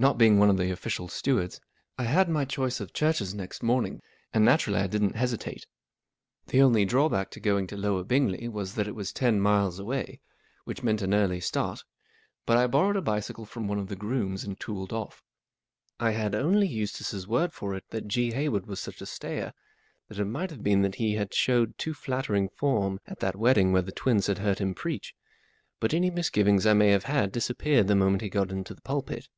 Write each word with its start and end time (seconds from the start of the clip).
Not 0.00 0.16
being 0.16 0.38
one 0.38 0.48
of 0.48 0.56
the 0.56 0.70
official 0.70 1.08
stewards, 1.08 1.60
I 1.98 2.04
had 2.04 2.26
my 2.30 2.46
choice 2.46 2.80
of 2.80 2.94
churches 2.94 3.34
next 3.34 3.62
morning, 3.62 4.00
and 4.32 4.42
naturally 4.42 4.80
I 4.80 4.86
didn't 4.86 5.14
hesitate. 5.14 5.66
The 6.46 6.62
only 6.62 6.86
drawback 6.86 7.30
to 7.32 7.38
going 7.40 7.66
to 7.66 7.76
Lower 7.76 8.02
Bingley 8.02 8.48
was 8.48 8.76
that 8.76 8.88
it 8.88 8.94
was 8.94 9.12
ten 9.12 9.40
miles 9.40 9.78
away, 9.78 10.22
which 10.64 10.82
meant 10.82 11.02
an 11.02 11.12
early 11.12 11.38
start, 11.38 11.84
but 12.46 12.56
I 12.56 12.66
borrowed 12.66 12.96
a 12.96 13.02
bicycle 13.02 13.44
from 13.44 13.68
one 13.68 13.78
of 13.78 13.88
the 13.88 13.94
grooms 13.94 14.42
and 14.42 14.58
tooled 14.58 14.90
off. 14.94 15.22
I 15.98 16.12
had 16.12 16.34
only 16.34 16.66
Eustace's 16.66 17.28
word 17.28 17.52
for 17.52 17.74
it 17.74 17.84
that 17.90 18.08
G* 18.08 18.32
Hayward 18.32 18.64
was 18.64 18.80
such 18.80 19.02
a 19.02 19.06
stayer, 19.06 19.52
and 20.08 20.18
it 20.18 20.24
might 20.24 20.48
have 20.48 20.62
been 20.62 20.80
that 20.80 20.94
he 20.94 21.16
had 21.16 21.34
showed 21.34 21.76
too 21.76 21.92
flattering 21.92 22.48
form 22.48 23.00
at 23.06 23.20
that 23.20 23.36
wedding 23.36 23.70
where 23.70 23.82
the 23.82 23.92
twins 23.92 24.28
had 24.28 24.38
heard 24.38 24.60
him 24.60 24.74
preach; 24.74 25.12
but 25.78 25.92
any 25.92 26.08
misgivings 26.10 26.64
I 26.64 26.72
may 26.72 26.88
have 26.88 27.04
had 27.04 27.30
disappeared 27.32 27.86
the 27.86 27.94
moment 27.94 28.22
he 28.22 28.30
got 28.30 28.50
into 28.50 28.72
the 28.72 28.80
pulpit. 28.80 29.28